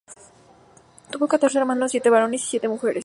Tuvo 1.11 1.27
catorce 1.27 1.59
hermanos, 1.59 1.91
siete 1.91 2.09
varones 2.09 2.41
y 2.41 2.45
siete 2.47 2.67
mujeres. 2.67 2.99